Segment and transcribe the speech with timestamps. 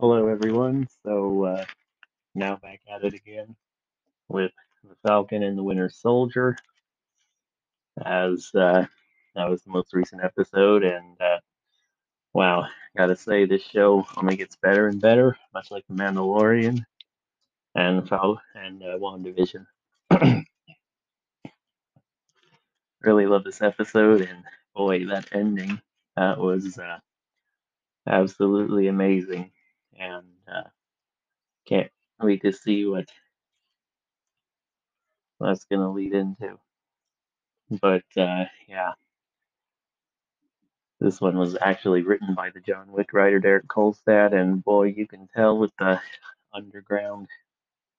[0.00, 0.88] Hello, everyone.
[1.04, 1.64] So uh,
[2.34, 3.54] now back at it again
[4.30, 6.56] with the Falcon and the Winter Soldier,
[8.02, 8.86] as uh,
[9.34, 10.84] that was the most recent episode.
[10.84, 11.40] And uh,
[12.32, 12.66] wow,
[12.96, 16.82] gotta say, this show only gets better and better, much like The Mandalorian
[17.74, 19.66] and Fal and uh, WandaVision.
[23.02, 24.44] really love this episode, and
[24.74, 25.78] boy, that ending
[26.16, 27.00] that was uh,
[28.06, 29.50] absolutely amazing,
[30.00, 30.68] and uh,
[31.68, 31.90] can't
[32.20, 33.08] wait to see what
[35.38, 36.58] that's gonna lead into.
[37.80, 38.92] But uh, yeah,
[41.00, 45.06] this one was actually written by the John Wick writer Derek Kolstad, and boy, you
[45.06, 46.00] can tell with the
[46.52, 47.28] underground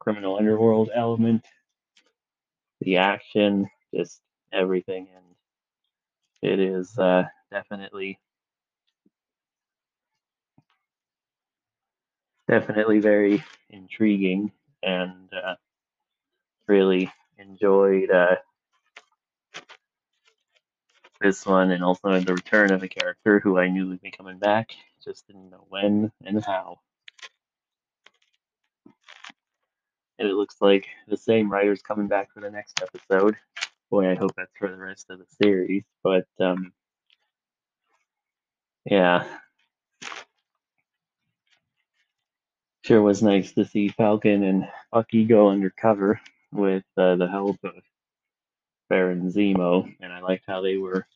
[0.00, 1.44] criminal underworld element,
[2.80, 4.20] the action, just
[4.52, 8.18] everything, and it is uh, definitely
[12.48, 15.54] definitely very intriguing, and uh,
[16.66, 18.36] really enjoyed uh,
[21.20, 24.38] this one, and also the return of a character who I knew would be coming
[24.38, 24.70] back,
[25.04, 26.80] just didn't know when and how.
[30.18, 33.36] And it looks like the same writer's coming back for the next episode.
[33.90, 35.84] Boy, I hope that's for the rest of the series.
[36.02, 36.72] But um,
[38.84, 39.24] yeah,
[42.92, 46.20] sure was nice to see Falcon and Bucky go undercover
[46.52, 47.72] with uh, the help of
[48.90, 51.06] Baron Zemo, and I liked how they were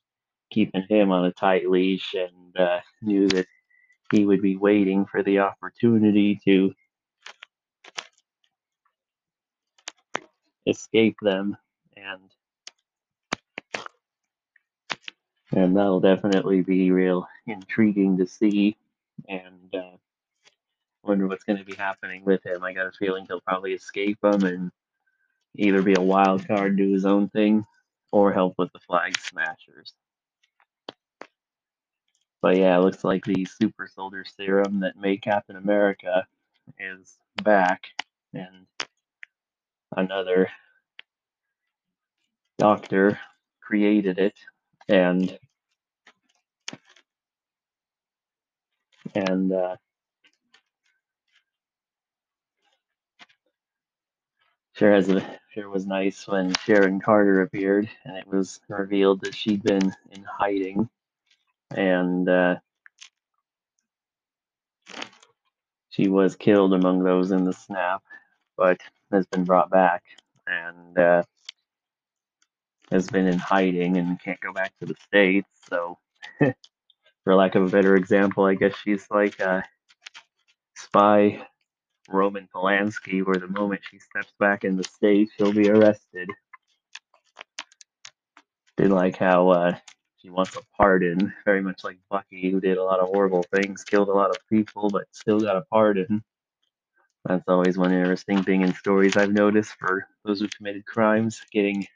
[0.50, 3.47] keeping him on a tight leash and uh, knew that
[4.10, 6.72] he would be waiting for the opportunity to
[10.66, 11.58] escape them,
[11.94, 12.22] and
[15.52, 18.78] and that'll definitely be real intriguing to see.
[19.28, 19.97] And uh,
[21.06, 22.62] wonder what's going to be happening with him.
[22.64, 24.70] I got a feeling he'll probably escape them and
[25.54, 27.64] either be a wild card, do his own thing,
[28.12, 29.92] or help with the Flag Smashers.
[32.42, 36.26] But yeah, it looks like the super soldier serum that made Captain America
[36.78, 37.84] is back,
[38.34, 38.66] and
[39.97, 40.48] another
[42.58, 43.19] doctor
[43.60, 44.34] created it,
[44.88, 45.38] and
[49.14, 49.76] and uh,
[54.76, 59.34] sure has a sure was nice when Sharon Carter appeared, and it was revealed that
[59.34, 60.88] she'd been in hiding,
[61.75, 62.56] and uh,
[65.88, 68.03] she was killed among those in the snap,
[68.56, 68.78] but
[69.10, 70.03] has been brought back,
[70.47, 71.22] and uh,
[72.91, 75.48] has been in hiding and can't go back to the states.
[75.70, 75.98] So,
[77.25, 79.64] for lack of a better example, I guess she's like a
[80.76, 81.47] spy
[82.09, 86.28] Roman Polanski, where the moment she steps back in the states, she'll be arrested.
[88.77, 89.77] Did like how uh,
[90.19, 93.84] she wants a pardon, very much like Bucky, who did a lot of horrible things,
[93.84, 96.22] killed a lot of people, but still got a pardon.
[97.25, 101.87] That's always one interesting thing in stories I've noticed for those who committed crimes, getting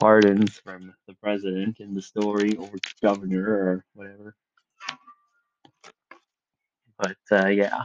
[0.00, 2.70] pardons from the president in the story or
[3.02, 4.34] governor or whatever.
[6.98, 7.84] But uh, yeah,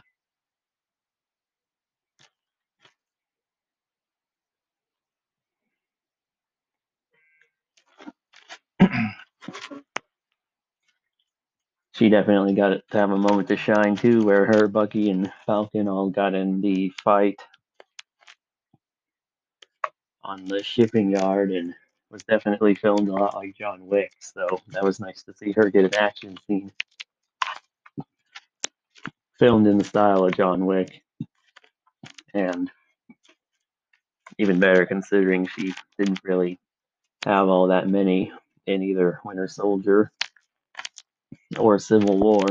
[11.94, 15.88] she definitely got to have a moment to shine too, where her, Bucky, and Falcon
[15.88, 17.42] all got in the fight
[20.24, 21.74] on the shipping yard and
[22.10, 24.12] was definitely filmed a lot like John Wick.
[24.20, 26.72] So that was nice to see her get an action scene
[29.40, 31.02] filmed in the style of John Wick.
[32.34, 32.70] And
[34.38, 36.60] even better considering she didn't really
[37.26, 38.32] have all that many
[38.68, 40.12] in either Winter Soldier
[41.58, 42.46] or Civil War.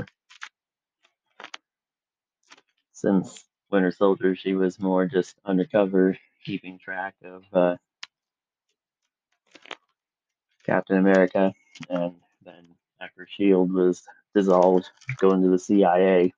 [2.92, 7.76] Since Winter Soldier, she was more just undercover, keeping track of uh,
[10.64, 11.52] Captain America,
[11.90, 12.14] and
[12.44, 12.68] then
[13.00, 14.02] after Shield was
[14.34, 14.88] dissolved,
[15.18, 16.32] going to the CIA,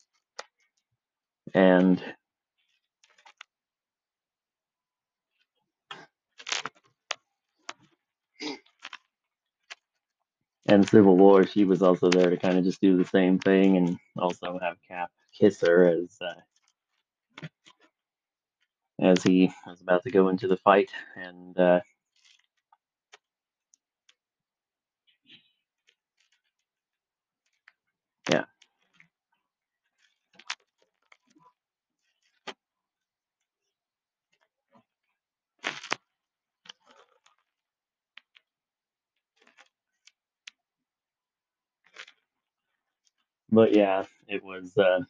[1.54, 2.02] and
[10.69, 13.79] and Civil War, she was also there to kind of just do the same thing
[13.79, 16.41] and also have Cap kiss her as uh,
[19.03, 21.81] as he was about to go into the fight, and uh,
[28.31, 28.44] yeah,
[43.50, 45.00] but yeah, it was uh,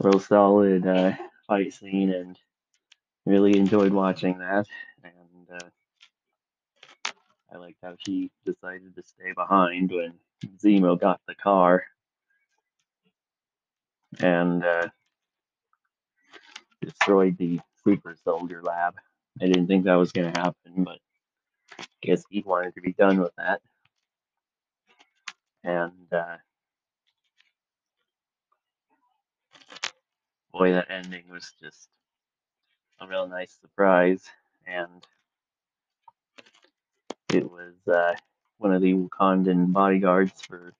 [0.00, 1.12] real solid uh,
[1.46, 2.38] fight scene, and
[3.24, 4.66] really enjoyed watching that.
[5.04, 5.68] And uh,
[7.52, 10.14] I liked how she decided to stay behind when
[10.58, 11.84] Zemo got the car
[14.20, 14.88] and uh,
[16.80, 18.94] destroyed the super soldier lab.
[19.40, 20.98] I didn't think that was going to happen, but
[21.78, 23.60] I guess he wanted to be done with that.
[25.64, 26.36] And uh,
[30.56, 31.88] boy, that ending was just
[33.00, 34.24] a real nice surprise.
[34.66, 35.06] And
[37.32, 38.14] it was uh,
[38.58, 40.72] one of the Wakandan bodyguards for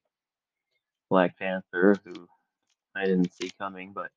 [1.09, 2.27] Black Panther who
[2.95, 4.09] I didn't see coming, but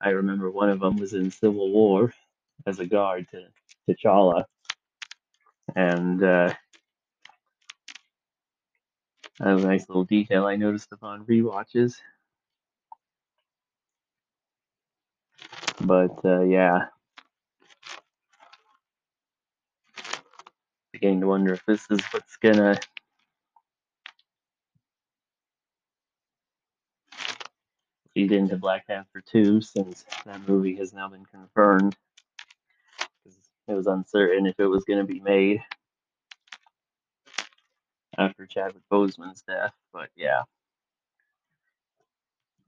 [0.00, 2.14] I remember one of them was in Civil War
[2.66, 3.48] as a guard to
[3.86, 4.44] T'Challa,
[5.76, 6.54] and uh,
[9.38, 11.96] that was a nice little detail I noticed upon rewatches.
[15.80, 16.86] But uh, yeah,
[20.92, 22.78] beginning to wonder if this is what's gonna
[28.16, 31.96] lead into Black Panther 2, since that movie has now been confirmed.
[33.68, 35.60] It was uncertain if it was gonna be made
[38.18, 40.42] after Chadwick Boseman's death, but yeah.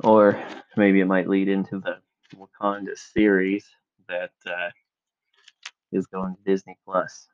[0.04, 0.40] Or
[0.76, 1.98] maybe it might lead into the
[2.36, 3.66] Wakanda series
[4.08, 4.70] that uh,
[5.92, 7.28] is going to Disney Plus.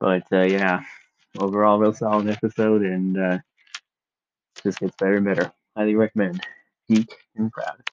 [0.00, 0.82] But uh, yeah,
[1.38, 3.38] overall, real solid episode, and uh,
[4.62, 5.52] just gets better and better.
[5.76, 6.40] Highly recommend.
[6.88, 7.89] Geek and proud.